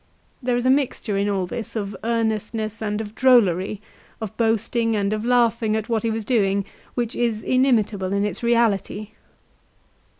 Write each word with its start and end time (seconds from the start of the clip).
There 0.41 0.57
is 0.57 0.65
a 0.65 0.71
mixture 0.71 1.15
in 1.15 1.29
all 1.29 1.45
this 1.45 1.75
of 1.75 1.95
earnestness 2.03 2.81
and 2.81 2.99
of 3.01 3.13
drollery, 3.13 3.83
of 4.19 4.35
boasting 4.35 4.95
and 4.95 5.13
of 5.13 5.23
laughing 5.23 5.75
at 5.75 5.89
what 5.89 6.01
he 6.01 6.09
was 6.09 6.25
doing, 6.25 6.65
which 6.95 7.15
is 7.15 7.43
inimitable 7.43 8.11
in 8.11 8.25
its 8.25 8.41
reality. 8.41 9.09